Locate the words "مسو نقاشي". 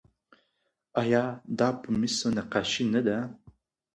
1.99-2.83